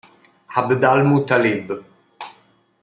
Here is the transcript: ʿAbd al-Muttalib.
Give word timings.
ʿAbd 0.53 0.81
al-Muttalib. 0.91 1.67